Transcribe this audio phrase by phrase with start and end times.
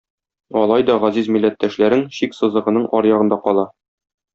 [0.61, 3.73] Алай да газиз милләттәшләрең чик сызыгының аръягында кала.